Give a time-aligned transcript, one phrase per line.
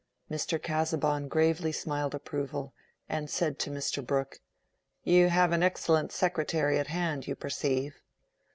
[0.31, 0.59] Mr.
[0.59, 2.73] Casaubon gravely smiled approval,
[3.07, 4.03] and said to Mr.
[4.03, 4.41] Brooke,
[5.03, 8.01] "You have an excellent secretary at hand, you perceive."